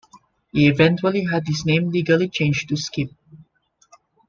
[0.51, 3.11] He eventually had his name legally changed to Skip.